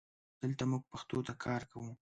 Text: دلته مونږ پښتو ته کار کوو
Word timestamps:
دلته 0.41 0.63
مونږ 0.69 0.83
پښتو 0.91 1.17
ته 1.27 1.33
کار 1.43 1.61
کوو 1.71 1.91